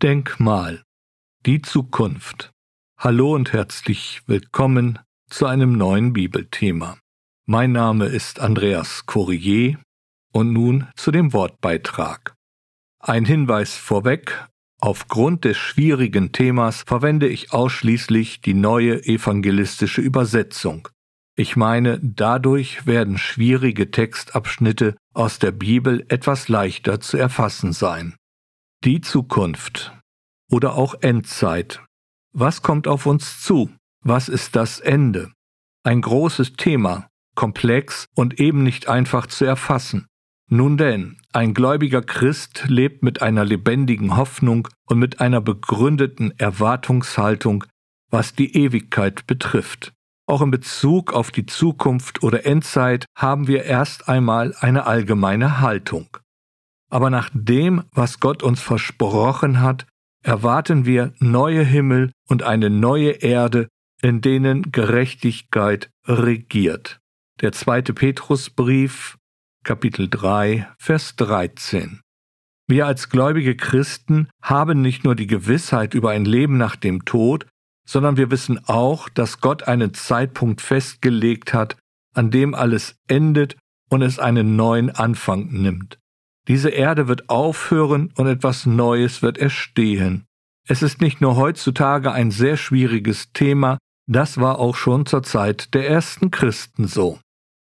Denkmal. 0.00 0.84
Die 1.44 1.60
Zukunft. 1.60 2.52
Hallo 3.00 3.34
und 3.34 3.52
herzlich 3.52 4.22
willkommen 4.26 5.00
zu 5.28 5.46
einem 5.46 5.72
neuen 5.72 6.12
Bibelthema. 6.12 6.98
Mein 7.46 7.72
Name 7.72 8.06
ist 8.06 8.38
Andreas 8.38 9.06
Courier 9.06 9.76
und 10.32 10.52
nun 10.52 10.86
zu 10.94 11.10
dem 11.10 11.32
Wortbeitrag. 11.32 12.36
Ein 13.00 13.24
Hinweis 13.24 13.74
vorweg. 13.74 14.46
Aufgrund 14.80 15.44
des 15.44 15.56
schwierigen 15.56 16.30
Themas 16.30 16.84
verwende 16.86 17.26
ich 17.26 17.52
ausschließlich 17.52 18.40
die 18.40 18.54
neue 18.54 19.04
evangelistische 19.04 20.00
Übersetzung. 20.00 20.86
Ich 21.34 21.56
meine, 21.56 21.98
dadurch 22.00 22.86
werden 22.86 23.18
schwierige 23.18 23.90
Textabschnitte 23.90 24.94
aus 25.12 25.40
der 25.40 25.50
Bibel 25.50 26.06
etwas 26.08 26.46
leichter 26.46 27.00
zu 27.00 27.16
erfassen 27.16 27.72
sein. 27.72 28.14
Die 28.84 29.00
Zukunft 29.00 29.92
oder 30.48 30.76
auch 30.76 30.94
Endzeit. 31.00 31.84
Was 32.32 32.62
kommt 32.62 32.86
auf 32.86 33.06
uns 33.06 33.40
zu? 33.40 33.70
Was 34.04 34.28
ist 34.28 34.54
das 34.54 34.78
Ende? 34.78 35.32
Ein 35.82 36.00
großes 36.00 36.52
Thema, 36.52 37.08
komplex 37.34 38.06
und 38.14 38.38
eben 38.38 38.62
nicht 38.62 38.88
einfach 38.88 39.26
zu 39.26 39.44
erfassen. 39.44 40.06
Nun 40.48 40.76
denn, 40.76 41.20
ein 41.32 41.54
gläubiger 41.54 42.02
Christ 42.02 42.66
lebt 42.68 43.02
mit 43.02 43.20
einer 43.20 43.44
lebendigen 43.44 44.16
Hoffnung 44.16 44.68
und 44.84 45.00
mit 45.00 45.20
einer 45.20 45.40
begründeten 45.40 46.38
Erwartungshaltung, 46.38 47.64
was 48.10 48.34
die 48.34 48.56
Ewigkeit 48.56 49.26
betrifft. 49.26 49.92
Auch 50.26 50.40
in 50.40 50.52
Bezug 50.52 51.12
auf 51.12 51.32
die 51.32 51.46
Zukunft 51.46 52.22
oder 52.22 52.46
Endzeit 52.46 53.06
haben 53.16 53.48
wir 53.48 53.64
erst 53.64 54.08
einmal 54.08 54.54
eine 54.60 54.86
allgemeine 54.86 55.60
Haltung. 55.60 56.16
Aber 56.88 57.10
nach 57.10 57.30
dem, 57.32 57.84
was 57.92 58.20
Gott 58.20 58.42
uns 58.42 58.60
versprochen 58.60 59.60
hat, 59.60 59.86
erwarten 60.22 60.84
wir 60.84 61.12
neue 61.18 61.62
Himmel 61.62 62.12
und 62.28 62.42
eine 62.42 62.70
neue 62.70 63.10
Erde, 63.10 63.68
in 64.00 64.20
denen 64.20 64.72
Gerechtigkeit 64.72 65.90
regiert. 66.06 67.00
Der 67.40 67.52
zweite 67.52 67.92
Petrusbrief, 67.92 69.16
Kapitel 69.64 70.08
3, 70.08 70.68
Vers 70.78 71.16
13. 71.16 72.00
Wir 72.68 72.86
als 72.86 73.08
gläubige 73.08 73.56
Christen 73.56 74.28
haben 74.42 74.82
nicht 74.82 75.04
nur 75.04 75.14
die 75.14 75.26
Gewissheit 75.26 75.94
über 75.94 76.10
ein 76.10 76.24
Leben 76.24 76.58
nach 76.58 76.76
dem 76.76 77.04
Tod, 77.04 77.46
sondern 77.86 78.16
wir 78.16 78.30
wissen 78.30 78.60
auch, 78.66 79.08
dass 79.08 79.40
Gott 79.40 79.62
einen 79.62 79.94
Zeitpunkt 79.94 80.60
festgelegt 80.60 81.54
hat, 81.54 81.76
an 82.14 82.30
dem 82.30 82.54
alles 82.54 82.96
endet 83.08 83.56
und 83.88 84.02
es 84.02 84.18
einen 84.18 84.56
neuen 84.56 84.90
Anfang 84.90 85.48
nimmt. 85.50 85.98
Diese 86.48 86.70
Erde 86.70 87.08
wird 87.08 87.28
aufhören 87.28 88.10
und 88.16 88.26
etwas 88.26 88.64
Neues 88.64 89.22
wird 89.22 89.36
erstehen. 89.36 90.24
Es 90.66 90.82
ist 90.82 91.00
nicht 91.00 91.20
nur 91.20 91.36
heutzutage 91.36 92.10
ein 92.12 92.30
sehr 92.30 92.56
schwieriges 92.56 93.32
Thema, 93.32 93.78
das 94.06 94.38
war 94.38 94.58
auch 94.58 94.74
schon 94.74 95.04
zur 95.04 95.22
Zeit 95.22 95.74
der 95.74 95.88
ersten 95.88 96.30
Christen 96.30 96.86
so. 96.86 97.20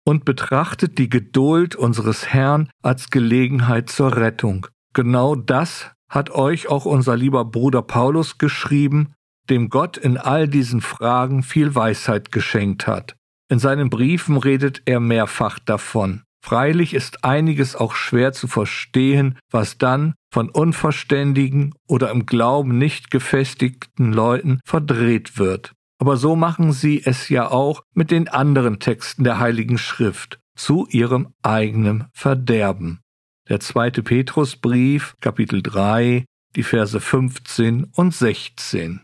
Und 0.04 0.24
betrachtet 0.24 0.98
die 0.98 1.08
Geduld 1.08 1.74
unseres 1.74 2.28
Herrn 2.28 2.70
als 2.82 3.10
Gelegenheit 3.10 3.88
zur 3.88 4.16
Rettung. 4.16 4.66
Genau 4.92 5.34
das 5.34 5.90
hat 6.08 6.30
euch 6.30 6.68
auch 6.68 6.84
unser 6.84 7.16
lieber 7.16 7.44
Bruder 7.46 7.82
Paulus 7.82 8.38
geschrieben, 8.38 9.14
dem 9.48 9.70
Gott 9.70 9.96
in 9.96 10.18
all 10.18 10.48
diesen 10.48 10.80
Fragen 10.80 11.42
viel 11.42 11.74
Weisheit 11.74 12.30
geschenkt 12.30 12.86
hat. 12.86 13.16
In 13.48 13.58
seinen 13.58 13.90
Briefen 13.90 14.36
redet 14.36 14.82
er 14.84 15.00
mehrfach 15.00 15.58
davon. 15.58 16.22
Freilich 16.46 16.94
ist 16.94 17.24
einiges 17.24 17.74
auch 17.74 17.96
schwer 17.96 18.32
zu 18.32 18.46
verstehen, 18.46 19.36
was 19.50 19.78
dann 19.78 20.14
von 20.30 20.48
unverständigen 20.48 21.74
oder 21.88 22.12
im 22.12 22.24
Glauben 22.24 22.78
nicht 22.78 23.10
gefestigten 23.10 24.12
Leuten 24.12 24.60
verdreht 24.64 25.40
wird. 25.40 25.72
Aber 25.98 26.16
so 26.16 26.36
machen 26.36 26.70
sie 26.70 27.02
es 27.04 27.28
ja 27.30 27.50
auch 27.50 27.82
mit 27.94 28.12
den 28.12 28.28
anderen 28.28 28.78
Texten 28.78 29.24
der 29.24 29.40
Heiligen 29.40 29.76
Schrift 29.76 30.38
zu 30.54 30.86
ihrem 30.88 31.34
eigenen 31.42 32.04
Verderben. 32.12 33.00
Der 33.48 33.58
zweite 33.58 34.04
Petrusbrief, 34.04 35.16
Kapitel 35.20 35.64
3, 35.64 36.26
die 36.54 36.62
Verse 36.62 37.00
15 37.00 37.88
und 37.92 38.14
16. 38.14 39.00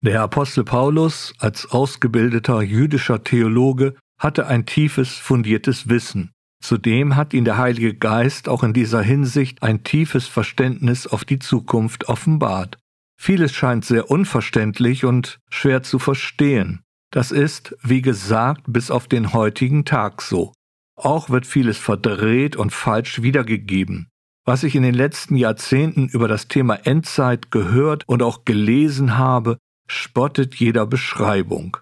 Der 0.00 0.20
Apostel 0.22 0.64
Paulus 0.64 1.32
als 1.38 1.70
ausgebildeter 1.70 2.60
jüdischer 2.60 3.22
Theologe 3.22 3.94
hatte 4.18 4.48
ein 4.48 4.66
tiefes, 4.66 5.14
fundiertes 5.14 5.88
Wissen 5.88 6.32
Zudem 6.62 7.16
hat 7.16 7.34
ihn 7.34 7.44
der 7.44 7.58
Heilige 7.58 7.92
Geist 7.92 8.48
auch 8.48 8.62
in 8.62 8.72
dieser 8.72 9.02
Hinsicht 9.02 9.62
ein 9.64 9.82
tiefes 9.82 10.28
Verständnis 10.28 11.08
auf 11.08 11.24
die 11.24 11.40
Zukunft 11.40 12.08
offenbart. 12.08 12.78
Vieles 13.20 13.52
scheint 13.52 13.84
sehr 13.84 14.10
unverständlich 14.10 15.04
und 15.04 15.40
schwer 15.50 15.82
zu 15.82 15.98
verstehen. 15.98 16.82
Das 17.10 17.32
ist, 17.32 17.76
wie 17.82 18.00
gesagt, 18.00 18.62
bis 18.68 18.92
auf 18.92 19.08
den 19.08 19.32
heutigen 19.32 19.84
Tag 19.84 20.22
so. 20.22 20.52
Auch 20.96 21.30
wird 21.30 21.46
vieles 21.46 21.78
verdreht 21.78 22.54
und 22.54 22.72
falsch 22.72 23.22
wiedergegeben. 23.22 24.08
Was 24.44 24.62
ich 24.62 24.76
in 24.76 24.82
den 24.82 24.94
letzten 24.94 25.36
Jahrzehnten 25.36 26.08
über 26.08 26.28
das 26.28 26.46
Thema 26.46 26.74
Endzeit 26.86 27.50
gehört 27.50 28.08
und 28.08 28.22
auch 28.22 28.44
gelesen 28.44 29.18
habe, 29.18 29.58
spottet 29.88 30.54
jeder 30.54 30.86
Beschreibung 30.86 31.76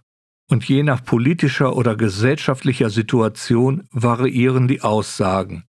und 0.51 0.65
je 0.65 0.83
nach 0.83 1.05
politischer 1.05 1.77
oder 1.77 1.97
gesellschaftlicher 1.97 2.91
Situation 2.91 3.87
variieren 3.93 4.67
die 4.67 4.83
Aussagen. 4.83 5.65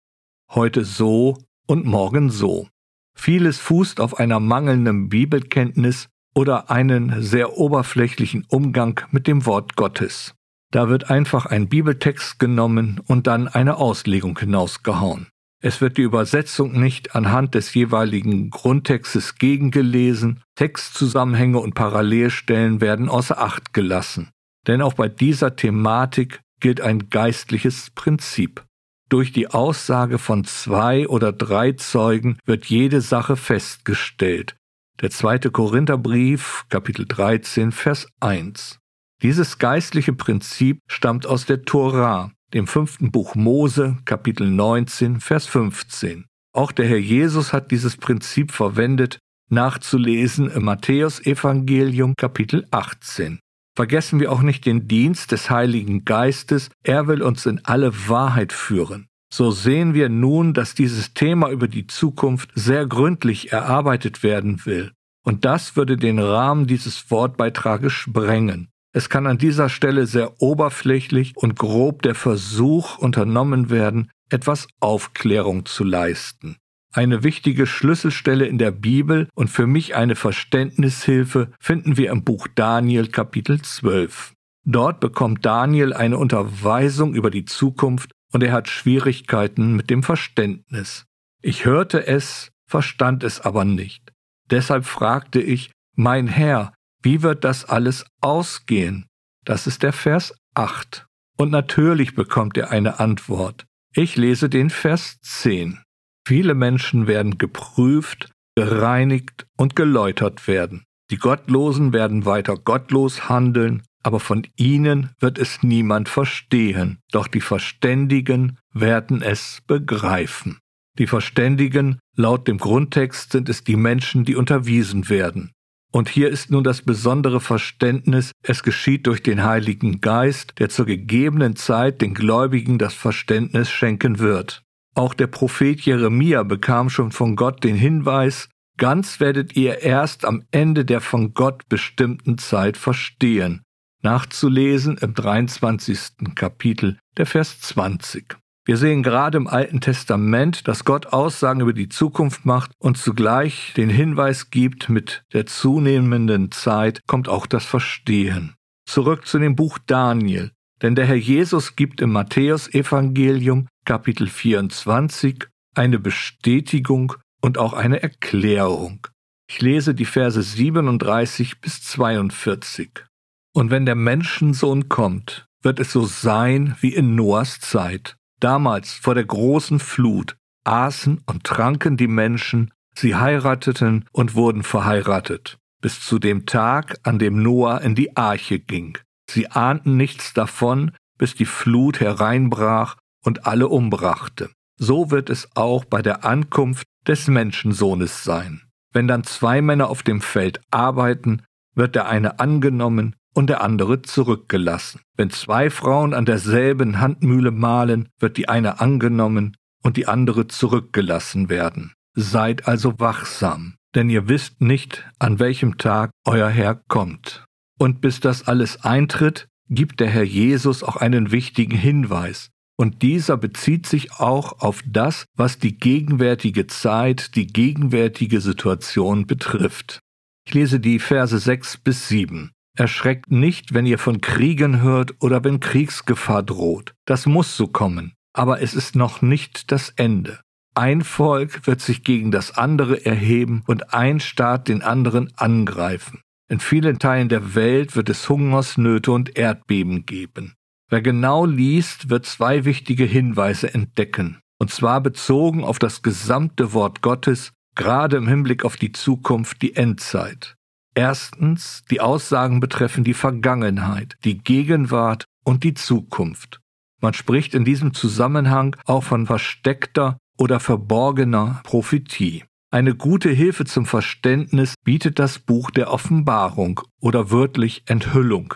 Heute 0.51 0.85
so 0.85 1.37
und 1.67 1.85
morgen 1.85 2.31
so. 2.31 2.69
Vieles 3.15 3.59
fußt 3.59 4.01
auf 4.01 4.19
einer 4.19 4.41
mangelnden 4.41 5.11
Bibelkenntnis 5.11 6.09
oder 6.35 6.71
einen 6.71 7.23
sehr 7.23 7.59
oberflächlichen 7.59 8.47
Umgang 8.49 9.01
mit 9.11 9.27
dem 9.27 9.45
Wort 9.45 9.77
Gottes. 9.77 10.35
Da 10.71 10.89
wird 10.89 11.11
einfach 11.11 11.47
ein 11.47 11.69
Bibeltext 11.69 12.39
genommen 12.39 13.01
und 13.07 13.27
dann 13.27 13.49
eine 13.49 13.77
Auslegung 13.77 14.39
hinausgehauen. 14.39 15.27
Es 15.63 15.83
wird 15.83 15.99
die 15.99 16.03
Übersetzung 16.03 16.81
nicht 16.81 17.15
anhand 17.15 17.55
des 17.55 17.75
jeweiligen 17.75 18.49
Grundtextes 18.49 19.35
gegengelesen, 19.35 20.43
Textzusammenhänge 20.55 21.59
und 21.59 21.75
Parallelstellen 21.75 22.81
werden 22.81 23.11
außer 23.11 23.39
Acht 23.39 23.75
gelassen. 23.75 24.31
Denn 24.67 24.83
auch 24.83 24.95
bei 24.95 25.09
dieser 25.09 25.57
Thematik 25.57 26.41
gilt 26.61 26.81
ein 26.81 27.09
geistliches 27.09 27.91
Prinzip. 27.91 28.65
Durch 29.09 29.33
die 29.33 29.49
Aussage 29.49 30.19
von 30.19 30.45
zwei 30.45 31.09
oder 31.09 31.33
drei 31.33 31.73
Zeugen 31.73 32.39
wird 32.45 32.67
jede 32.67 33.01
Sache 33.01 33.37
festgestellt. 33.37 34.57
Der 35.01 35.11
zweite 35.11 35.51
Korintherbrief, 35.51 36.65
Kapitel 36.69 37.07
13, 37.09 37.73
Vers 37.73 38.07
1. 38.21 38.79
Dieses 39.23 39.59
geistliche 39.59 40.13
Prinzip 40.13 40.81
stammt 40.87 41.27
aus 41.27 41.47
der 41.47 41.63
Tora, 41.63 42.31
dem 42.55 42.67
fünften 42.67 43.11
Buch 43.11 43.35
Mose, 43.35 43.97
Kapitel 44.05 44.49
19, 44.49 45.21
Vers 45.21 45.47
15. 45.47 46.27
Auch 46.53 46.73
der 46.73 46.87
Herr 46.87 46.99
Jesus 46.99 47.53
hat 47.53 47.71
dieses 47.71 47.97
Prinzip 47.97 48.53
verwendet, 48.53 49.19
nachzulesen 49.51 50.51
im 50.51 50.65
Matthäusevangelium, 50.65 52.15
Kapitel 52.17 52.67
18. 52.71 53.41
Vergessen 53.81 54.21
wir 54.21 54.31
auch 54.31 54.43
nicht 54.43 54.67
den 54.67 54.89
Dienst 54.89 55.33
des 55.33 55.49
Heiligen 55.49 56.05
Geistes, 56.05 56.69
er 56.85 57.07
will 57.07 57.23
uns 57.23 57.47
in 57.47 57.65
alle 57.65 58.11
Wahrheit 58.11 58.53
führen. 58.53 59.07
So 59.33 59.53
sehen 59.53 59.95
wir 59.95 60.11
nun, 60.11 60.53
dass 60.53 60.75
dieses 60.75 61.15
Thema 61.15 61.49
über 61.49 61.67
die 61.67 61.87
Zukunft 61.87 62.51
sehr 62.55 62.85
gründlich 62.87 63.53
erarbeitet 63.53 64.23
werden 64.23 64.67
will. 64.67 64.93
Und 65.25 65.47
das 65.47 65.77
würde 65.77 65.97
den 65.97 66.19
Rahmen 66.19 66.67
dieses 66.67 67.11
Wortbeitrages 67.11 67.95
sprengen. 67.95 68.69
Es 68.93 69.09
kann 69.09 69.27
an 69.27 69.39
dieser 69.39 69.71
Stelle 69.71 70.05
sehr 70.05 70.43
oberflächlich 70.43 71.33
und 71.39 71.57
grob 71.57 72.03
der 72.03 72.15
Versuch 72.15 72.99
unternommen 72.99 73.71
werden, 73.71 74.11
etwas 74.29 74.69
Aufklärung 74.81 75.65
zu 75.65 75.85
leisten 75.85 76.60
eine 76.93 77.23
wichtige 77.23 77.67
Schlüsselstelle 77.67 78.47
in 78.47 78.59
der 78.59 78.71
Bibel 78.71 79.29
und 79.35 79.49
für 79.49 79.67
mich 79.67 79.95
eine 79.95 80.17
Verständnishilfe 80.17 81.53
finden 81.61 81.97
wir 81.97 82.11
im 82.11 82.25
Buch 82.25 82.49
Daniel 82.55 83.07
Kapitel 83.09 83.63
12. 83.63 84.35
Dort 84.65 85.01
bekommt 85.01 85.47
Daniel 85.47 85.93
eine 85.93 86.19
Unterweisung 86.19 87.15
über 87.15 87.31
die 87.31 87.45
Zukunft 87.45 88.13
und 88.33 88.43
er 88.43 88.53
hat 88.53 88.69
Schwierigkeiten 88.69 89.75
mit 89.75 89.91
dem 89.91 90.03
Verständnis. 90.03 91.07
Ich 91.43 91.65
hörte 91.65 92.07
es, 92.07 92.51
verstand 92.67 93.25
es 93.25 93.41
aber 93.41 93.65
nicht. 93.65 94.13
Deshalb 94.51 94.85
fragte 94.85 95.41
ich, 95.41 95.71
mein 95.97 96.27
Herr, 96.27 96.75
wie 97.03 97.23
wird 97.23 97.45
das 97.45 97.65
alles 97.65 98.05
ausgehen? 98.21 99.07
Das 99.45 99.67
ist 99.67 99.83
der 99.83 99.93
Vers 99.93 100.35
8. 100.55 101.07
Und 101.37 101.51
natürlich 101.51 102.15
bekommt 102.15 102.57
er 102.59 102.71
eine 102.71 103.01
Antwort. 103.01 103.65
Ich 103.95 104.17
lese 104.17 104.49
den 104.51 104.71
Vers 104.71 105.19
10. 105.23 105.81
Viele 106.27 106.55
Menschen 106.55 107.07
werden 107.07 107.39
geprüft, 107.39 108.31
gereinigt 108.55 109.47
und 109.57 109.77
geläutert 109.77 110.47
werden. 110.47 110.85
Die 111.11 111.17
Gottlosen 111.17 111.93
werden 111.93 112.25
weiter 112.25 112.57
gottlos 112.57 113.29
handeln, 113.29 113.83
aber 114.03 114.21
von 114.21 114.47
ihnen 114.57 115.11
wird 115.19 115.39
es 115.39 115.63
niemand 115.63 116.09
verstehen, 116.09 116.99
doch 117.11 117.27
die 117.27 117.41
Verständigen 117.41 118.59
werden 118.73 119.23
es 119.23 119.61
begreifen. 119.67 120.59
Die 120.99 121.07
Verständigen, 121.07 121.99
laut 122.17 122.49
dem 122.49 122.59
Grundtext, 122.59 123.33
sind 123.33 123.49
es 123.49 123.65
die 123.65 123.77
Menschen, 123.77 124.25
die 124.25 124.37
unterwiesen 124.37 125.09
werden. 125.09 125.53
Und 125.93 126.09
hier 126.09 126.31
ist 126.31 126.51
nun 126.51 126.63
das 126.63 126.83
besondere 126.83 127.41
Verständnis, 127.41 128.33
es 128.43 128.63
geschieht 128.63 129.07
durch 129.07 129.23
den 129.23 129.43
Heiligen 129.43 130.01
Geist, 130.01 130.55
der 130.59 130.69
zur 130.69 130.87
gegebenen 130.87 131.57
Zeit 131.57 132.01
den 132.01 132.15
Gläubigen 132.15 132.79
das 132.79 132.95
Verständnis 132.95 133.71
schenken 133.71 134.21
wird. 134.21 134.63
Auch 135.01 135.15
der 135.15 135.29
Prophet 135.29 135.81
Jeremia 135.81 136.43
bekam 136.43 136.91
schon 136.91 137.11
von 137.11 137.35
Gott 137.35 137.65
den 137.65 137.75
Hinweis, 137.75 138.51
ganz 138.77 139.19
werdet 139.19 139.57
ihr 139.57 139.81
erst 139.81 140.27
am 140.27 140.43
Ende 140.51 140.85
der 140.85 141.01
von 141.01 141.33
Gott 141.33 141.71
bestimmten 141.71 142.37
Zeit 142.37 142.77
verstehen. 142.77 143.63
Nachzulesen 144.03 144.99
im 144.99 145.15
23. 145.15 146.35
Kapitel, 146.35 146.99
der 147.17 147.25
Vers 147.25 147.63
20. 147.63 148.37
Wir 148.67 148.77
sehen 148.77 149.03
gerade 149.03 149.39
im 149.39 149.47
Alten 149.47 149.81
Testament, 149.81 150.69
dass 150.69 150.85
Gott 150.85 151.07
Aussagen 151.15 151.63
über 151.63 151.73
die 151.73 151.89
Zukunft 151.89 152.45
macht 152.45 152.73
und 152.79 152.99
zugleich 152.99 153.73
den 153.79 153.89
Hinweis 153.89 154.51
gibt, 154.51 154.91
mit 154.91 155.23
der 155.33 155.47
zunehmenden 155.47 156.51
Zeit 156.51 157.01
kommt 157.07 157.27
auch 157.27 157.47
das 157.47 157.65
Verstehen. 157.65 158.53
Zurück 158.85 159.27
zu 159.27 159.39
dem 159.39 159.57
Buch 159.57 159.79
Daniel. 159.87 160.51
Denn 160.83 160.95
der 160.95 161.07
Herr 161.07 161.17
Jesus 161.17 161.77
gibt 161.77 162.01
im 162.03 162.13
Matthäusevangelium 162.13 163.69
Kapitel 163.85 164.29
24 164.29 165.49
eine 165.75 165.99
Bestätigung 165.99 167.15
und 167.41 167.59
auch 167.59 167.73
eine 167.73 168.03
Erklärung. 168.03 169.07
Ich 169.49 169.61
lese 169.61 169.95
die 169.95 170.05
Verse 170.05 170.41
37 170.41 171.61
bis 171.61 171.83
42. 171.83 173.05
Und 173.53 173.71
wenn 173.71 173.87
der 173.87 173.95
Menschensohn 173.95 174.89
kommt, 174.89 175.47
wird 175.63 175.81
es 175.81 175.93
so 175.93 176.05
sein 176.05 176.77
wie 176.81 176.95
in 176.95 177.15
Noahs 177.15 177.61
Zeit. 177.61 178.17
Damals 178.39 178.95
vor 178.95 179.15
der 179.15 179.25
großen 179.25 179.81
Flut 179.81 180.37
aßen 180.65 181.23
und 181.27 181.45
tranken 181.45 181.97
die 181.97 182.09
Menschen, 182.09 182.73
sie 182.95 183.17
heirateten 183.17 184.07
und 184.13 184.35
wurden 184.35 184.63
verheiratet, 184.63 185.59
bis 185.81 186.01
zu 186.01 186.19
dem 186.19 186.47
Tag, 186.47 186.99
an 187.03 187.19
dem 187.19 187.43
Noah 187.43 187.81
in 187.81 187.95
die 187.95 188.17
Arche 188.17 188.59
ging. 188.59 188.99
Sie 189.29 189.49
ahnten 189.49 189.97
nichts 189.97 190.33
davon, 190.33 190.93
bis 191.19 191.35
die 191.35 191.47
Flut 191.47 192.01
hereinbrach 192.01 192.97
und 193.25 193.47
alle 193.47 193.69
umbrachte. 193.69 194.51
So 194.77 195.11
wird 195.11 195.31
es 195.31 195.49
auch 195.55 195.85
bei 195.85 196.03
der 196.03 196.25
Ankunft 196.25 196.87
des 197.07 197.29
Menschensohnes 197.29 198.25
sein. 198.25 198.63
Wenn 198.93 199.07
dann 199.07 199.25
zwei 199.25 199.63
Männer 199.63 199.89
auf 199.89 200.03
dem 200.03 200.21
Feld 200.21 200.61
arbeiten, 200.71 201.43
wird 201.75 201.95
der 201.95 202.09
eine 202.09 202.41
angenommen 202.41 203.15
und 203.35 203.49
der 203.49 203.63
andere 203.63 204.03
zurückgelassen. 204.03 205.01
Wenn 205.17 205.31
zwei 205.31 205.71
Frauen 205.71 206.15
an 206.15 206.25
derselben 206.25 206.99
Handmühle 207.01 207.51
mahlen, 207.51 208.09
wird 208.19 208.37
die 208.37 208.49
eine 208.49 208.81
angenommen 208.81 209.57
und 209.83 209.97
die 209.97 210.09
andere 210.09 210.49
zurückgelassen 210.49 211.49
werden. 211.49 211.93
Seid 212.15 212.67
also 212.67 212.99
wachsam, 212.99 213.75
denn 213.95 214.11
ihr 214.11 214.29
wisst 214.29 214.61
nicht, 214.61 215.09
an 215.19 215.39
welchem 215.39 215.79
Tag 215.79 216.11
euer 216.25 216.49
Herr 216.49 216.75
kommt. 216.89 217.45
Und 217.79 218.01
bis 218.01 218.21
das 218.21 218.49
alles 218.49 218.85
eintritt, 218.85 219.49
gibt 219.69 220.01
der 220.01 220.09
Herr 220.09 220.25
Jesus 220.25 220.83
auch 220.83 220.97
einen 220.97 221.31
wichtigen 221.31 221.77
Hinweis. 221.77 222.51
Und 222.81 223.03
dieser 223.03 223.37
bezieht 223.37 223.87
sich 223.87 224.13
auch 224.13 224.61
auf 224.61 224.83
das, 224.87 225.27
was 225.37 225.59
die 225.59 225.79
gegenwärtige 225.79 226.67
Zeit, 226.67 227.35
die 227.35 227.47
gegenwärtige 227.47 228.41
Situation 228.41 229.27
betrifft. 229.27 230.01
Ich 230.47 230.55
lese 230.55 230.81
die 230.81 230.99
Verse 230.99 231.39
6 231.39 231.77
bis 231.77 232.09
7. 232.09 232.53
Erschreckt 232.75 233.31
nicht, 233.31 233.75
wenn 233.75 233.85
ihr 233.85 233.99
von 233.99 234.23
Kriegen 234.23 234.81
hört 234.81 235.13
oder 235.21 235.45
wenn 235.45 235.61
Kriegsgefahr 235.61 236.43
droht. 236.43 236.95
Das 237.05 237.27
muss 237.27 237.55
so 237.55 237.67
kommen. 237.67 238.15
Aber 238.33 238.63
es 238.63 238.73
ist 238.73 238.97
noch 238.97 239.21
nicht 239.21 239.71
das 239.73 239.91
Ende. 239.91 240.41
Ein 240.75 241.05
Volk 241.05 241.67
wird 241.67 241.83
sich 241.83 242.03
gegen 242.03 242.31
das 242.31 242.57
andere 242.57 243.05
erheben 243.05 243.63
und 243.67 243.93
ein 243.93 244.21
Staat 244.21 244.69
den 244.69 244.81
anderen 244.81 245.31
angreifen. 245.37 246.23
In 246.49 246.61
vielen 246.61 246.99
Teilen 246.99 247.29
der 247.29 247.55
Welt 247.55 247.95
wird 247.95 248.09
es 248.09 248.27
Hungersnöte 248.27 249.13
und 249.13 249.37
Erdbeben 249.37 250.07
geben. 250.07 250.55
Wer 250.91 251.03
genau 251.03 251.47
liest, 251.47 252.11
wird 252.11 252.27
zwei 252.27 252.65
wichtige 252.65 253.05
Hinweise 253.05 253.73
entdecken, 253.73 254.41
und 254.59 254.71
zwar 254.71 255.01
bezogen 255.01 255.63
auf 255.63 255.79
das 255.79 256.03
gesamte 256.03 256.73
Wort 256.73 257.01
Gottes, 257.01 257.53
gerade 257.77 258.17
im 258.17 258.27
Hinblick 258.27 258.65
auf 258.65 258.77
die 258.77 258.91
Zukunft, 258.91 259.63
die 259.63 259.77
Endzeit. 259.77 260.57
Erstens, 260.97 261.85
die 261.93 262.01
Aussagen 262.01 262.59
betreffen 262.59 263.05
die 263.05 263.15
Vergangenheit, 263.15 264.17
die 264.25 264.39
Gegenwart 264.39 265.27
und 265.45 265.63
die 265.63 265.75
Zukunft. 265.75 266.61
Man 267.01 267.15
spricht 267.15 267.55
in 267.55 267.65
diesem 267.65 267.95
Zusammenhang 267.95 268.75
auch 268.85 269.05
von 269.05 269.27
versteckter 269.27 270.19
oder 270.37 270.59
verborgener 270.59 271.61
Prophetie. 271.63 272.45
Eine 272.73 272.97
gute 272.97 273.31
Hilfe 273.31 273.65
zum 273.65 273.87
Verständnis 273.87 274.75
bietet 274.85 275.21
das 275.21 275.39
Buch 275.39 275.71
der 275.71 275.93
Offenbarung 275.93 276.81
oder 277.01 277.31
wörtlich 277.31 277.85
Enthüllung. 277.87 278.55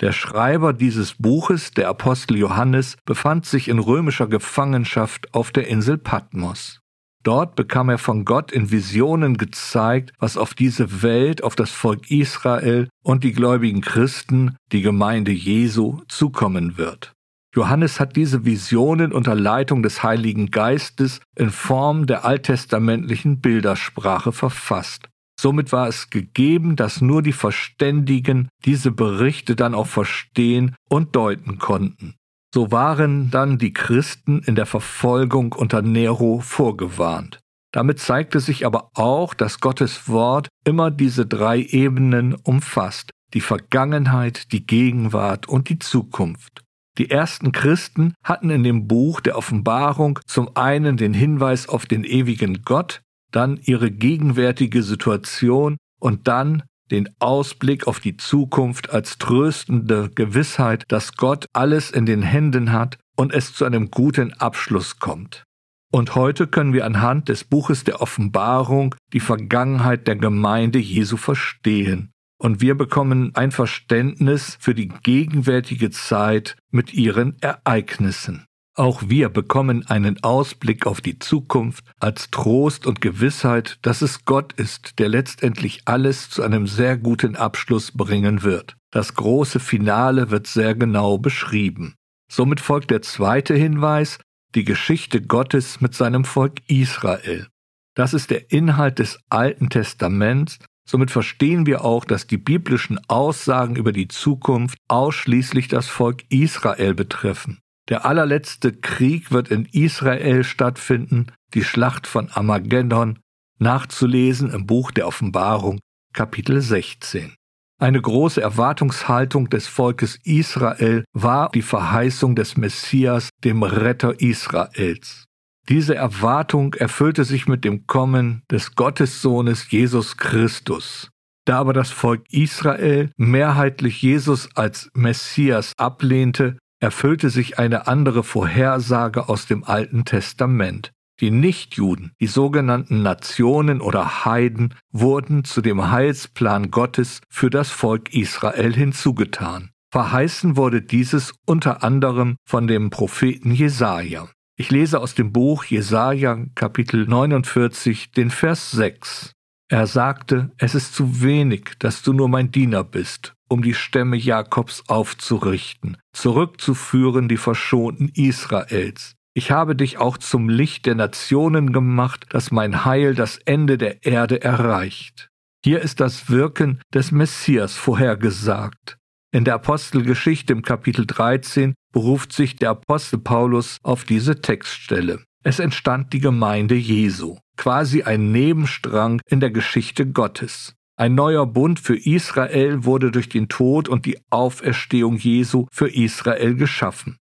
Der 0.00 0.12
Schreiber 0.12 0.72
dieses 0.72 1.14
Buches, 1.14 1.70
der 1.70 1.88
Apostel 1.88 2.36
Johannes, 2.36 2.96
befand 3.04 3.46
sich 3.46 3.68
in 3.68 3.78
römischer 3.78 4.26
Gefangenschaft 4.26 5.32
auf 5.34 5.50
der 5.50 5.68
Insel 5.68 5.98
Patmos. 5.98 6.80
Dort 7.22 7.54
bekam 7.54 7.88
er 7.88 7.98
von 7.98 8.24
Gott 8.24 8.50
in 8.50 8.72
Visionen 8.72 9.36
gezeigt, 9.36 10.12
was 10.18 10.36
auf 10.36 10.54
diese 10.54 11.02
Welt, 11.02 11.44
auf 11.44 11.54
das 11.54 11.70
Volk 11.70 12.10
Israel 12.10 12.88
und 13.04 13.22
die 13.22 13.32
gläubigen 13.32 13.80
Christen, 13.80 14.56
die 14.72 14.82
Gemeinde 14.82 15.30
Jesu, 15.30 16.00
zukommen 16.08 16.78
wird. 16.78 17.12
Johannes 17.54 18.00
hat 18.00 18.16
diese 18.16 18.44
Visionen 18.44 19.12
unter 19.12 19.34
Leitung 19.34 19.82
des 19.82 20.02
Heiligen 20.02 20.50
Geistes 20.50 21.20
in 21.36 21.50
Form 21.50 22.06
der 22.06 22.24
alttestamentlichen 22.24 23.40
Bildersprache 23.40 24.32
verfasst. 24.32 25.08
Somit 25.42 25.72
war 25.72 25.88
es 25.88 26.08
gegeben, 26.08 26.76
dass 26.76 27.00
nur 27.00 27.20
die 27.20 27.32
Verständigen 27.32 28.48
diese 28.64 28.92
Berichte 28.92 29.56
dann 29.56 29.74
auch 29.74 29.88
verstehen 29.88 30.76
und 30.88 31.16
deuten 31.16 31.58
konnten. 31.58 32.14
So 32.54 32.70
waren 32.70 33.32
dann 33.32 33.58
die 33.58 33.72
Christen 33.72 34.38
in 34.46 34.54
der 34.54 34.66
Verfolgung 34.66 35.52
unter 35.52 35.82
Nero 35.82 36.38
vorgewarnt. 36.38 37.40
Damit 37.72 37.98
zeigte 37.98 38.38
sich 38.38 38.64
aber 38.66 38.90
auch, 38.94 39.34
dass 39.34 39.58
Gottes 39.58 40.08
Wort 40.08 40.46
immer 40.64 40.92
diese 40.92 41.26
drei 41.26 41.58
Ebenen 41.58 42.36
umfasst, 42.36 43.10
die 43.34 43.40
Vergangenheit, 43.40 44.52
die 44.52 44.64
Gegenwart 44.64 45.48
und 45.48 45.68
die 45.68 45.80
Zukunft. 45.80 46.62
Die 46.98 47.10
ersten 47.10 47.50
Christen 47.50 48.14
hatten 48.22 48.50
in 48.50 48.62
dem 48.62 48.86
Buch 48.86 49.20
der 49.20 49.36
Offenbarung 49.36 50.20
zum 50.24 50.54
einen 50.56 50.96
den 50.96 51.14
Hinweis 51.14 51.68
auf 51.68 51.86
den 51.86 52.04
ewigen 52.04 52.62
Gott, 52.62 53.02
dann 53.32 53.58
ihre 53.62 53.90
gegenwärtige 53.90 54.82
Situation 54.82 55.76
und 56.00 56.28
dann 56.28 56.62
den 56.90 57.08
Ausblick 57.18 57.86
auf 57.86 58.00
die 58.00 58.16
Zukunft 58.16 58.90
als 58.90 59.18
tröstende 59.18 60.10
Gewissheit, 60.14 60.84
dass 60.88 61.16
Gott 61.16 61.46
alles 61.52 61.90
in 61.90 62.06
den 62.06 62.22
Händen 62.22 62.72
hat 62.72 62.98
und 63.16 63.32
es 63.32 63.54
zu 63.54 63.64
einem 63.64 63.90
guten 63.90 64.32
Abschluss 64.34 64.98
kommt. 64.98 65.44
Und 65.90 66.14
heute 66.14 66.46
können 66.46 66.72
wir 66.72 66.86
anhand 66.86 67.28
des 67.28 67.44
Buches 67.44 67.84
der 67.84 68.00
Offenbarung 68.00 68.94
die 69.12 69.20
Vergangenheit 69.20 70.06
der 70.06 70.16
Gemeinde 70.16 70.78
Jesu 70.78 71.16
verstehen. 71.16 72.10
Und 72.38 72.60
wir 72.60 72.74
bekommen 72.74 73.32
ein 73.34 73.52
Verständnis 73.52 74.56
für 74.58 74.74
die 74.74 74.88
gegenwärtige 74.88 75.90
Zeit 75.90 76.56
mit 76.70 76.92
ihren 76.92 77.36
Ereignissen. 77.40 78.46
Auch 78.74 79.02
wir 79.06 79.28
bekommen 79.28 79.86
einen 79.86 80.22
Ausblick 80.22 80.86
auf 80.86 81.02
die 81.02 81.18
Zukunft 81.18 81.84
als 82.00 82.30
Trost 82.30 82.86
und 82.86 83.02
Gewissheit, 83.02 83.78
dass 83.82 84.00
es 84.00 84.24
Gott 84.24 84.54
ist, 84.54 84.98
der 84.98 85.10
letztendlich 85.10 85.82
alles 85.84 86.30
zu 86.30 86.42
einem 86.42 86.66
sehr 86.66 86.96
guten 86.96 87.36
Abschluss 87.36 87.92
bringen 87.92 88.42
wird. 88.42 88.76
Das 88.90 89.14
große 89.14 89.60
Finale 89.60 90.30
wird 90.30 90.46
sehr 90.46 90.74
genau 90.74 91.18
beschrieben. 91.18 91.96
Somit 92.30 92.60
folgt 92.60 92.90
der 92.90 93.02
zweite 93.02 93.54
Hinweis, 93.54 94.18
die 94.54 94.64
Geschichte 94.64 95.20
Gottes 95.20 95.82
mit 95.82 95.94
seinem 95.94 96.24
Volk 96.24 96.60
Israel. 96.66 97.48
Das 97.94 98.14
ist 98.14 98.30
der 98.30 98.50
Inhalt 98.52 98.98
des 98.98 99.18
Alten 99.28 99.68
Testaments, 99.68 100.58
somit 100.88 101.10
verstehen 101.10 101.66
wir 101.66 101.84
auch, 101.84 102.06
dass 102.06 102.26
die 102.26 102.38
biblischen 102.38 102.98
Aussagen 103.08 103.76
über 103.76 103.92
die 103.92 104.08
Zukunft 104.08 104.78
ausschließlich 104.88 105.68
das 105.68 105.88
Volk 105.88 106.24
Israel 106.30 106.94
betreffen. 106.94 107.58
Der 107.92 108.06
allerletzte 108.06 108.72
Krieg 108.72 109.32
wird 109.32 109.50
in 109.50 109.66
Israel 109.66 110.44
stattfinden, 110.44 111.26
die 111.52 111.62
Schlacht 111.62 112.06
von 112.06 112.30
Armageddon, 112.30 113.18
nachzulesen 113.58 114.48
im 114.48 114.64
Buch 114.64 114.92
der 114.92 115.06
Offenbarung, 115.06 115.78
Kapitel 116.14 116.62
16. 116.62 117.34
Eine 117.78 118.00
große 118.00 118.40
Erwartungshaltung 118.40 119.50
des 119.50 119.66
Volkes 119.66 120.18
Israel 120.24 121.04
war 121.12 121.50
die 121.50 121.60
Verheißung 121.60 122.34
des 122.34 122.56
Messias, 122.56 123.28
dem 123.44 123.62
Retter 123.62 124.18
Israels. 124.22 125.26
Diese 125.68 125.94
Erwartung 125.94 126.72
erfüllte 126.72 127.24
sich 127.24 127.46
mit 127.46 127.62
dem 127.62 127.86
Kommen 127.86 128.40
des 128.50 128.74
Gottessohnes 128.74 129.70
Jesus 129.70 130.16
Christus. 130.16 131.10
Da 131.44 131.58
aber 131.58 131.74
das 131.74 131.90
Volk 131.90 132.24
Israel 132.30 133.10
mehrheitlich 133.18 134.00
Jesus 134.00 134.48
als 134.54 134.88
Messias 134.94 135.74
ablehnte, 135.76 136.56
erfüllte 136.82 137.30
sich 137.30 137.60
eine 137.60 137.86
andere 137.86 138.24
Vorhersage 138.24 139.28
aus 139.28 139.46
dem 139.46 139.62
Alten 139.62 140.04
Testament. 140.04 140.92
Die 141.20 141.30
Nichtjuden, 141.30 142.10
die 142.20 142.26
sogenannten 142.26 143.02
Nationen 143.02 143.80
oder 143.80 144.24
Heiden, 144.24 144.74
wurden 144.90 145.44
zu 145.44 145.60
dem 145.60 145.92
Heilsplan 145.92 146.72
Gottes 146.72 147.20
für 147.28 147.50
das 147.50 147.70
Volk 147.70 148.12
Israel 148.12 148.74
hinzugetan. 148.74 149.70
Verheißen 149.92 150.56
wurde 150.56 150.82
dieses 150.82 151.32
unter 151.46 151.84
anderem 151.84 152.36
von 152.44 152.66
dem 152.66 152.90
Propheten 152.90 153.52
Jesaja. 153.52 154.28
Ich 154.56 154.72
lese 154.72 154.98
aus 154.98 155.14
dem 155.14 155.32
Buch 155.32 155.64
Jesaja 155.64 156.46
Kapitel 156.56 157.06
49 157.06 158.10
den 158.10 158.30
Vers 158.30 158.72
6. 158.72 159.32
Er 159.68 159.86
sagte, 159.86 160.50
es 160.58 160.74
ist 160.74 160.94
zu 160.94 161.22
wenig, 161.22 161.74
dass 161.78 162.02
du 162.02 162.12
nur 162.12 162.28
mein 162.28 162.50
Diener 162.50 162.82
bist, 162.82 163.34
um 163.52 163.62
die 163.62 163.74
Stämme 163.74 164.16
Jakobs 164.16 164.84
aufzurichten, 164.88 165.98
zurückzuführen 166.14 167.28
die 167.28 167.36
Verschonten 167.36 168.08
Israels. 168.14 169.14
Ich 169.34 169.50
habe 169.50 169.76
dich 169.76 169.98
auch 169.98 170.16
zum 170.16 170.48
Licht 170.48 170.86
der 170.86 170.94
Nationen 170.94 171.72
gemacht, 171.72 172.26
dass 172.30 172.50
mein 172.50 172.86
Heil 172.86 173.14
das 173.14 173.36
Ende 173.36 173.76
der 173.76 174.04
Erde 174.04 174.42
erreicht. 174.42 175.28
Hier 175.64 175.80
ist 175.80 176.00
das 176.00 176.30
Wirken 176.30 176.80
des 176.94 177.12
Messias 177.12 177.76
vorhergesagt. 177.76 178.96
In 179.34 179.44
der 179.44 179.54
Apostelgeschichte 179.54 180.52
im 180.52 180.62
Kapitel 180.62 181.06
13 181.06 181.74
beruft 181.92 182.32
sich 182.32 182.56
der 182.56 182.70
Apostel 182.70 183.18
Paulus 183.18 183.76
auf 183.82 184.04
diese 184.04 184.40
Textstelle. 184.40 185.22
Es 185.44 185.58
entstand 185.58 186.12
die 186.12 186.20
Gemeinde 186.20 186.74
Jesu, 186.74 187.38
quasi 187.56 188.02
ein 188.02 188.32
Nebenstrang 188.32 189.20
in 189.26 189.40
der 189.40 189.50
Geschichte 189.50 190.06
Gottes. 190.06 190.74
Ein 191.02 191.16
neuer 191.16 191.46
Bund 191.46 191.80
für 191.80 191.96
Israel 191.96 192.84
wurde 192.84 193.10
durch 193.10 193.28
den 193.28 193.48
Tod 193.48 193.88
und 193.88 194.06
die 194.06 194.20
Auferstehung 194.30 195.16
Jesu 195.16 195.66
für 195.72 195.88
Israel 195.88 196.54
geschaffen. 196.54 197.16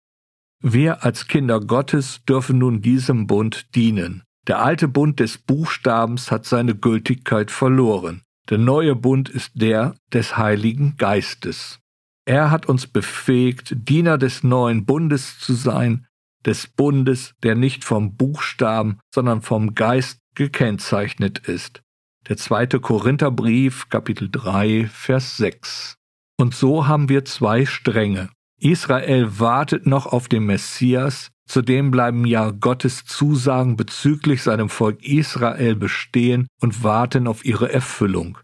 Wir 0.61 1.05
als 1.05 1.27
Kinder 1.27 1.61
Gottes 1.61 2.19
dürfen 2.27 2.57
nun 2.57 2.81
diesem 2.81 3.25
Bund 3.25 3.73
dienen. 3.75 4.23
Der 4.49 4.61
alte 4.61 4.89
Bund 4.89 5.21
des 5.21 5.37
Buchstabens 5.37 6.29
hat 6.29 6.45
seine 6.45 6.75
Gültigkeit 6.75 7.51
verloren. 7.51 8.23
Der 8.49 8.57
neue 8.57 8.97
Bund 8.97 9.29
ist 9.29 9.51
der 9.53 9.95
des 10.11 10.35
Heiligen 10.35 10.97
Geistes. 10.97 11.79
Er 12.25 12.51
hat 12.51 12.65
uns 12.65 12.85
befähigt, 12.85 13.87
Diener 13.87 14.17
des 14.17 14.43
neuen 14.43 14.85
Bundes 14.85 15.39
zu 15.39 15.53
sein, 15.53 16.05
des 16.45 16.67
Bundes, 16.67 17.33
der 17.43 17.55
nicht 17.55 17.85
vom 17.85 18.17
Buchstaben, 18.17 18.99
sondern 19.15 19.41
vom 19.41 19.73
Geist 19.73 20.19
gekennzeichnet 20.35 21.39
ist. 21.47 21.81
Der 22.27 22.37
zweite 22.37 22.79
Korintherbrief, 22.79 23.89
Kapitel 23.89 24.29
3, 24.31 24.87
Vers 24.91 25.37
6. 25.37 25.95
Und 26.37 26.53
so 26.53 26.87
haben 26.87 27.09
wir 27.09 27.25
zwei 27.25 27.65
Stränge. 27.65 28.29
Israel 28.59 29.39
wartet 29.39 29.87
noch 29.87 30.05
auf 30.05 30.27
den 30.27 30.45
Messias, 30.45 31.31
zudem 31.47 31.91
bleiben 31.91 32.25
ja 32.25 32.51
Gottes 32.51 33.05
Zusagen 33.05 33.77
bezüglich 33.77 34.43
seinem 34.43 34.69
Volk 34.69 35.03
Israel 35.03 35.75
bestehen 35.75 36.47
und 36.61 36.83
warten 36.83 37.27
auf 37.27 37.45
ihre 37.45 37.71
Erfüllung. 37.71 38.37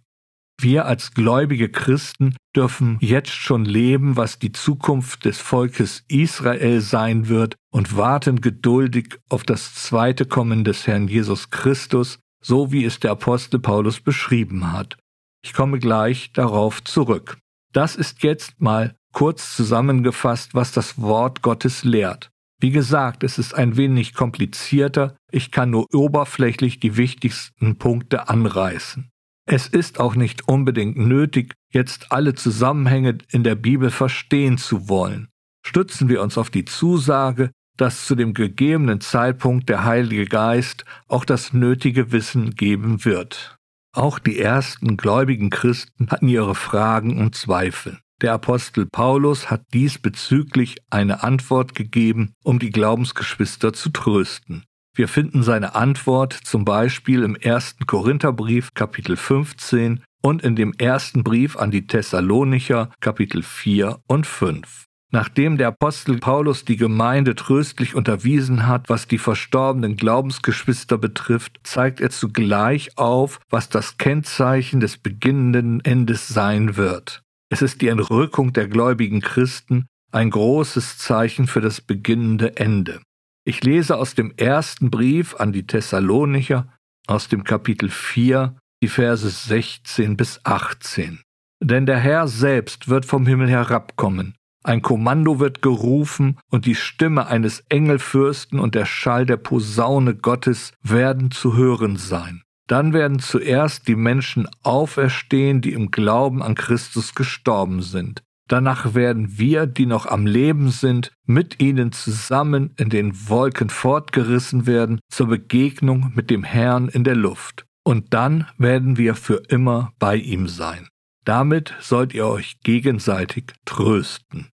Wir 0.60 0.86
als 0.86 1.14
gläubige 1.14 1.70
Christen 1.70 2.36
dürfen 2.56 2.98
jetzt 3.02 3.34
schon 3.34 3.66
leben, 3.66 4.16
was 4.16 4.40
die 4.40 4.54
Zukunft 4.54 5.26
des 5.26 5.40
Volkes 5.40 6.06
Israel 6.08 6.80
sein 6.80 7.28
wird 7.28 7.56
und 7.72 7.98
warten 7.98 8.40
geduldig 8.40 9.20
auf 9.30 9.44
das 9.44 9.76
zweite 9.76 10.26
Kommen 10.26 10.64
des 10.64 10.88
Herrn 10.88 11.10
Jesus 11.10 11.50
Christus, 11.50 12.20
so 12.46 12.72
wie 12.72 12.86
es 12.86 13.00
der 13.00 13.12
Apostel 13.12 13.60
Paulus 13.60 14.00
beschrieben 14.00 14.72
hat. 14.72 14.98
Ich 15.44 15.54
komme 15.54 15.80
gleich 15.80 16.32
darauf 16.32 16.84
zurück. 16.84 17.38
Das 17.74 17.96
ist 17.96 18.22
jetzt 18.22 18.62
mal 18.62 18.96
kurz 19.14 19.56
zusammengefasst, 19.56 20.54
was 20.54 20.72
das 20.72 21.02
Wort 21.02 21.42
Gottes 21.42 21.84
lehrt. 21.84 22.30
Wie 22.60 22.70
gesagt, 22.72 23.24
es 23.24 23.40
ist 23.40 23.56
ein 23.56 23.78
wenig 23.78 24.14
komplizierter, 24.14 25.18
ich 25.32 25.52
kann 25.52 25.72
nur 25.72 25.88
oberflächlich 25.94 26.80
die 26.80 26.98
wichtigsten 26.98 27.78
Punkte 27.78 28.30
anreißen. 28.30 29.10
Es 29.48 29.68
ist 29.68 30.00
auch 30.00 30.16
nicht 30.16 30.48
unbedingt 30.48 30.98
nötig, 30.98 31.54
jetzt 31.72 32.12
alle 32.12 32.36
Zusammenhänge 32.36 33.18
in 33.32 33.44
der 33.44 33.56
Bibel 33.56 33.90
verstehen 33.90 34.58
zu 34.58 34.88
wollen. 34.88 35.30
Stützen 35.66 36.10
wir 36.10 36.22
uns 36.22 36.38
auf 36.38 36.50
die 36.50 36.66
Zusage, 36.66 37.52
dass 37.78 38.06
zu 38.06 38.16
dem 38.16 38.34
gegebenen 38.34 39.02
Zeitpunkt 39.02 39.70
der 39.70 39.84
Heilige 39.84 40.26
Geist 40.26 40.86
auch 41.08 41.26
das 41.26 41.54
nötige 41.54 42.12
Wissen 42.12 42.52
geben 42.52 43.06
wird. 43.06 43.58
Auch 43.94 44.20
die 44.20 44.40
ersten 44.40 44.98
gläubigen 44.98 45.50
Christen 45.50 46.10
hatten 46.10 46.28
ihre 46.28 46.56
Fragen 46.56 47.18
und 47.20 47.36
Zweifel. 47.36 48.00
Der 48.22 48.34
Apostel 48.34 48.88
Paulus 48.92 49.50
hat 49.50 49.64
diesbezüglich 49.74 50.78
eine 50.90 51.24
Antwort 51.24 51.76
gegeben, 51.76 52.34
um 52.44 52.60
die 52.60 52.72
Glaubensgeschwister 52.72 53.74
zu 53.74 53.90
trösten. 53.90 54.64
Wir 54.96 55.10
finden 55.10 55.44
seine 55.44 55.76
Antwort 55.76 56.32
zum 56.32 56.64
Beispiel 56.64 57.24
im 57.24 57.36
ersten 57.36 57.86
Korintherbrief 57.86 58.74
Kapitel 58.74 59.18
15 59.18 60.02
und 60.22 60.42
in 60.44 60.56
dem 60.56 60.74
ersten 60.78 61.24
Brief 61.24 61.58
an 61.58 61.72
die 61.72 61.86
Thessalonicher 61.86 62.90
Kapitel 63.02 63.44
4 63.44 64.00
und 64.08 64.26
5. 64.26 64.85
Nachdem 65.12 65.58
der 65.58 65.70
Apostel 65.70 66.18
Paulus 66.18 66.66
die 66.66 66.78
Gemeinde 66.78 67.36
tröstlich 67.36 67.96
unterwiesen 67.96 68.68
hat, 68.68 68.90
was 68.90 69.08
die 69.08 69.18
verstorbenen 69.18 69.96
Glaubensgeschwister 69.96 70.98
betrifft, 70.98 71.60
zeigt 71.64 72.02
er 72.02 72.10
zugleich 72.10 72.98
auf, 72.98 73.40
was 73.50 73.70
das 73.70 73.98
Kennzeichen 73.98 74.80
des 74.80 74.98
beginnenden 74.98 75.80
Endes 75.86 76.28
sein 76.28 76.76
wird. 76.76 77.22
Es 77.50 77.62
ist 77.62 77.82
die 77.82 77.88
Entrückung 77.88 78.54
der 78.54 78.68
gläubigen 78.68 79.22
Christen, 79.22 79.86
ein 80.12 80.32
großes 80.32 80.98
Zeichen 80.98 81.48
für 81.48 81.62
das 81.62 81.82
beginnende 81.82 82.58
Ende. 82.58 83.02
Ich 83.46 83.64
lese 83.64 83.98
aus 83.98 84.16
dem 84.16 84.34
ersten 84.38 84.90
Brief 84.90 85.36
an 85.36 85.54
die 85.54 85.68
Thessalonicher, 85.68 86.68
aus 87.06 87.28
dem 87.28 87.44
Kapitel 87.44 87.90
4, 87.90 88.58
die 88.82 88.88
Verse 88.88 89.30
16 89.30 90.18
bis 90.18 90.40
18. 90.44 91.22
Denn 91.62 91.86
der 91.86 92.00
Herr 92.00 92.28
selbst 92.28 92.90
wird 92.90 93.06
vom 93.06 93.28
Himmel 93.28 93.50
herabkommen, 93.50 94.36
ein 94.66 94.82
Kommando 94.82 95.40
wird 95.40 95.62
gerufen, 95.62 96.38
und 96.50 96.66
die 96.66 96.76
Stimme 96.76 97.28
eines 97.28 97.62
Engelfürsten 97.70 98.60
und 98.60 98.76
der 98.76 98.86
Schall 98.86 99.26
der 99.26 99.38
Posaune 99.38 100.16
Gottes 100.16 100.74
werden 100.82 101.32
zu 101.32 101.56
hören 101.56 101.98
sein. 101.98 102.42
Dann 102.68 102.94
werden 102.94 103.20
zuerst 103.20 103.88
die 103.88 103.96
Menschen 103.96 104.48
auferstehen, 104.64 105.62
die 105.62 105.74
im 105.74 105.92
Glauben 105.92 106.42
an 106.42 106.56
Christus 106.56 107.14
gestorben 107.14 107.82
sind. 107.82 108.24
Danach 108.48 108.94
werden 108.94 109.38
wir, 109.38 109.66
die 109.66 109.86
noch 109.86 110.06
am 110.06 110.28
Leben 110.28 110.70
sind, 110.70 111.12
mit 111.26 111.62
ihnen 111.62 111.92
zusammen 111.92 112.74
in 112.78 112.90
den 112.90 113.28
Wolken 113.28 113.70
fortgerissen 113.70 114.68
werden 114.68 115.00
zur 115.10 115.28
Begegnung 115.28 116.12
mit 116.16 116.30
dem 116.30 116.44
Herrn 116.44 116.88
in 116.88 117.04
der 117.04 117.16
Luft. 117.16 117.66
Und 117.84 118.14
dann 118.14 118.48
werden 118.58 118.98
wir 118.98 119.16
für 119.16 119.44
immer 119.50 119.94
bei 120.00 120.16
ihm 120.16 120.48
sein. 120.48 120.88
Damit 121.24 121.74
sollt 121.80 122.14
ihr 122.14 122.28
euch 122.28 122.60
gegenseitig 122.62 123.54
trösten. 123.66 124.50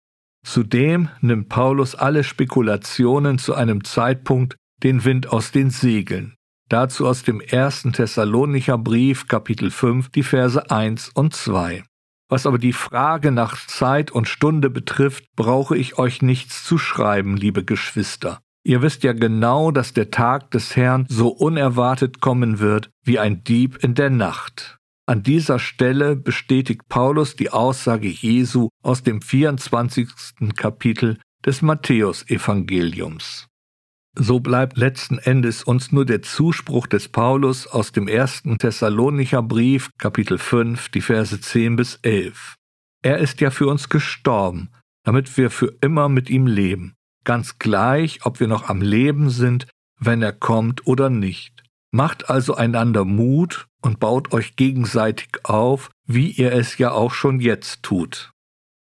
Zudem 0.44 1.08
nimmt 1.20 1.48
Paulus 1.48 1.94
alle 1.94 2.24
Spekulationen 2.24 3.38
zu 3.38 3.54
einem 3.54 3.84
Zeitpunkt 3.84 4.56
den 4.82 5.04
Wind 5.04 5.28
aus 5.28 5.52
den 5.52 5.70
Segeln. 5.70 6.34
Dazu 6.68 7.06
aus 7.06 7.24
dem 7.24 7.40
ersten 7.40 7.92
Thessalonicher 7.92 8.78
Brief 8.78 9.26
Kapitel 9.26 9.70
5 9.70 10.08
die 10.10 10.22
Verse 10.22 10.70
1 10.70 11.10
und 11.14 11.34
2. 11.34 11.82
Was 12.28 12.46
aber 12.46 12.58
die 12.58 12.72
Frage 12.72 13.32
nach 13.32 13.66
Zeit 13.66 14.12
und 14.12 14.28
Stunde 14.28 14.70
betrifft, 14.70 15.24
brauche 15.34 15.76
ich 15.76 15.98
euch 15.98 16.22
nichts 16.22 16.62
zu 16.62 16.78
schreiben, 16.78 17.36
liebe 17.36 17.64
Geschwister. 17.64 18.40
Ihr 18.62 18.82
wisst 18.82 19.02
ja 19.02 19.12
genau, 19.12 19.72
dass 19.72 19.94
der 19.94 20.10
Tag 20.10 20.50
des 20.52 20.76
Herrn 20.76 21.06
so 21.08 21.28
unerwartet 21.28 22.20
kommen 22.20 22.60
wird 22.60 22.90
wie 23.04 23.18
ein 23.18 23.42
Dieb 23.42 23.82
in 23.82 23.94
der 23.94 24.10
Nacht. 24.10 24.78
An 25.10 25.24
dieser 25.24 25.58
Stelle 25.58 26.14
bestätigt 26.14 26.82
Paulus 26.88 27.34
die 27.34 27.50
Aussage 27.50 28.06
Jesu 28.06 28.68
aus 28.80 29.02
dem 29.02 29.20
24. 29.20 30.08
Kapitel 30.54 31.18
des 31.44 31.62
Matthäusevangeliums. 31.62 33.48
So 34.16 34.38
bleibt 34.38 34.76
letzten 34.76 35.18
Endes 35.18 35.64
uns 35.64 35.90
nur 35.90 36.04
der 36.04 36.22
Zuspruch 36.22 36.86
des 36.86 37.08
Paulus 37.08 37.66
aus 37.66 37.90
dem 37.90 38.06
ersten 38.06 38.56
Thessalonicher 38.56 39.42
Brief, 39.42 39.90
Kapitel 39.98 40.38
5, 40.38 40.90
die 40.90 41.00
Verse 41.00 41.40
10 41.40 41.74
bis 41.74 41.96
11. 42.02 42.54
Er 43.02 43.18
ist 43.18 43.40
ja 43.40 43.50
für 43.50 43.66
uns 43.66 43.88
gestorben, 43.88 44.70
damit 45.02 45.36
wir 45.36 45.50
für 45.50 45.76
immer 45.80 46.08
mit 46.08 46.30
ihm 46.30 46.46
leben, 46.46 46.94
ganz 47.24 47.58
gleich, 47.58 48.24
ob 48.24 48.38
wir 48.38 48.46
noch 48.46 48.68
am 48.68 48.80
Leben 48.80 49.28
sind, 49.28 49.66
wenn 49.98 50.22
er 50.22 50.32
kommt 50.32 50.86
oder 50.86 51.10
nicht. 51.10 51.64
Macht 51.90 52.30
also 52.30 52.54
einander 52.54 53.04
Mut 53.04 53.66
und 53.82 54.00
baut 54.00 54.32
euch 54.32 54.56
gegenseitig 54.56 55.28
auf, 55.44 55.90
wie 56.06 56.30
ihr 56.30 56.52
es 56.52 56.78
ja 56.78 56.92
auch 56.92 57.12
schon 57.12 57.40
jetzt 57.40 57.82
tut. 57.82 58.32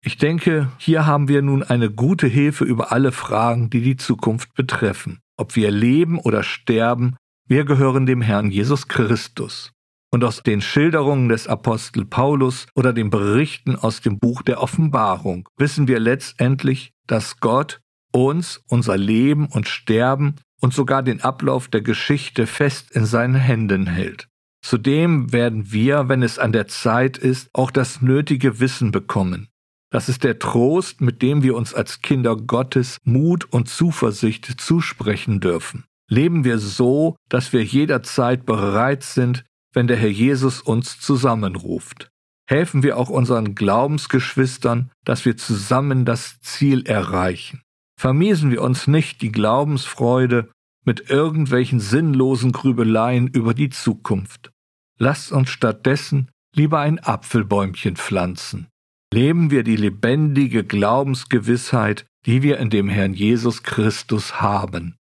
Ich 0.03 0.19
denke, 0.19 0.71
hier 0.79 1.07
haben 1.07 1.27
wir 1.27 1.43
nun 1.43 1.63
eine 1.63 1.91
gute 1.91 2.29
Hilfe 2.29 2.65
über 2.65 2.93
alle 2.93 3.11
Fragen, 3.11 3.71
die 3.71 3.81
die 3.81 3.97
Zukunft 3.97 4.55
betreffen. 4.55 5.19
Ob 5.37 5.57
wir 5.57 5.71
leben 5.71 6.19
oder 6.19 6.43
sterben, 6.43 7.17
wir 7.49 7.65
gehören 7.65 8.07
dem 8.07 8.23
Herrn 8.23 8.51
Jesus 8.51 8.89
Christus. 8.89 9.73
Und 10.13 10.23
aus 10.23 10.43
den 10.43 10.61
Schilderungen 10.61 11.29
des 11.29 11.49
Apostel 11.49 12.05
Paulus 12.05 12.67
oder 12.75 12.93
den 12.93 13.11
Berichten 13.11 13.75
aus 13.75 14.01
dem 14.01 14.19
Buch 14.19 14.43
der 14.43 14.63
Offenbarung 14.63 15.49
wissen 15.57 15.89
wir 15.89 15.99
letztendlich, 15.99 16.93
dass 17.07 17.41
Gott 17.41 17.81
uns, 18.13 18.63
unser 18.69 18.97
Leben 18.97 19.47
und 19.47 19.69
Sterben 19.69 20.37
und 20.61 20.73
sogar 20.73 21.03
den 21.03 21.21
Ablauf 21.21 21.69
der 21.69 21.83
Geschichte 21.83 22.47
fest 22.47 22.93
in 22.93 23.05
seinen 23.05 23.35
Händen 23.35 23.87
hält. 23.87 24.29
Zudem 24.69 25.33
werden 25.33 25.71
wir, 25.71 26.09
wenn 26.09 26.25
es 26.25 26.41
an 26.41 26.51
der 26.51 26.67
Zeit 26.67 27.19
ist, 27.19 27.51
auch 27.53 27.71
das 27.71 28.03
nötige 28.03 28.59
Wissen 28.59 28.91
bekommen. 28.91 29.47
Das 29.93 30.09
ist 30.09 30.25
der 30.25 30.41
Trost, 30.41 31.01
mit 31.01 31.23
dem 31.23 31.45
wir 31.45 31.55
uns 31.55 31.73
als 31.73 32.03
Kinder 32.03 32.35
Gottes 32.35 32.99
Mut 33.05 33.45
und 33.53 33.69
Zuversicht 33.69 34.61
zusprechen 34.61 35.39
dürfen. 35.39 35.85
Leben 36.11 36.43
wir 36.43 36.59
so, 36.59 37.15
dass 37.29 37.53
wir 37.53 37.63
jederzeit 37.63 38.45
bereit 38.45 39.05
sind, 39.05 39.45
wenn 39.73 39.87
der 39.87 39.99
Herr 39.99 40.11
Jesus 40.11 40.63
uns 40.63 40.99
zusammenruft. 40.99 42.09
Helfen 42.49 42.83
wir 42.83 42.99
auch 42.99 43.09
unseren 43.09 43.55
Glaubensgeschwistern, 43.55 44.91
dass 45.05 45.25
wir 45.25 45.37
zusammen 45.37 46.05
das 46.05 46.41
Ziel 46.41 46.85
erreichen. 46.87 47.63
Vermiesen 48.01 48.51
wir 48.51 48.63
uns 48.63 48.89
nicht 48.89 49.23
die 49.23 49.31
Glaubensfreude 49.31 50.51
mit 50.85 51.09
irgendwelchen 51.09 51.79
sinnlosen 51.79 52.51
Grübeleien 52.51 53.29
über 53.29 53.55
die 53.55 53.71
Zukunft. 53.71 54.51
Lasst 54.99 55.33
uns 55.33 55.51
stattdessen 55.51 56.31
lieber 56.55 56.81
ein 56.81 56.99
Apfelbäumchen 56.99 57.97
pflanzen. 57.97 58.69
Leben 59.13 59.51
wir 59.51 59.63
die 59.63 59.77
lebendige 59.77 60.65
Glaubensgewissheit, 60.65 62.07
die 62.25 62.43
wir 62.43 62.59
in 62.59 62.71
dem 62.71 62.89
Herrn 62.89 63.15
Jesus 63.15 63.63
Christus 63.63 64.41
haben. 64.41 64.97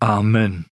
Amen. 0.00 0.69